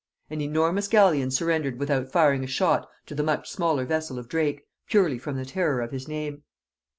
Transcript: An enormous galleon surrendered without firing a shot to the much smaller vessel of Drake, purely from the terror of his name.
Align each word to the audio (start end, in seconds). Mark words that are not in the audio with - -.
An 0.31 0.41
enormous 0.41 0.87
galleon 0.87 1.29
surrendered 1.29 1.77
without 1.77 2.09
firing 2.11 2.43
a 2.43 2.47
shot 2.47 2.89
to 3.05 3.13
the 3.13 3.21
much 3.21 3.51
smaller 3.51 3.85
vessel 3.85 4.17
of 4.17 4.27
Drake, 4.27 4.65
purely 4.87 5.19
from 5.19 5.35
the 5.37 5.45
terror 5.45 5.79
of 5.79 5.91
his 5.91 6.07
name. 6.07 6.41